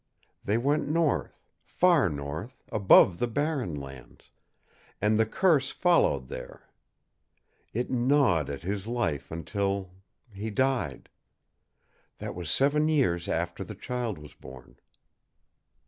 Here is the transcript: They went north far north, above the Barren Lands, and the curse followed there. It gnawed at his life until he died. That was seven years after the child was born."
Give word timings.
They 0.43 0.57
went 0.57 0.87
north 0.89 1.39
far 1.63 2.09
north, 2.09 2.63
above 2.71 3.19
the 3.19 3.27
Barren 3.27 3.75
Lands, 3.75 4.31
and 4.99 5.19
the 5.19 5.27
curse 5.27 5.69
followed 5.69 6.27
there. 6.27 6.71
It 7.71 7.91
gnawed 7.91 8.49
at 8.49 8.63
his 8.63 8.87
life 8.87 9.29
until 9.29 9.91
he 10.33 10.49
died. 10.49 11.07
That 12.17 12.33
was 12.33 12.49
seven 12.49 12.87
years 12.87 13.29
after 13.29 13.63
the 13.63 13.75
child 13.75 14.17
was 14.17 14.33
born." 14.33 14.77